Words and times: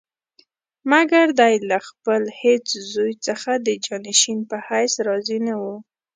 مګر 0.91 1.27
دی 1.39 1.53
له 1.69 1.77
خپل 1.87 2.21
هېڅ 2.41 2.67
زوی 2.91 3.13
څخه 3.27 3.51
د 3.65 3.67
جانشین 3.85 4.39
په 4.49 4.57
حیث 4.67 4.93
راضي 5.07 5.39
نه 5.47 5.55
وو. 5.61 5.75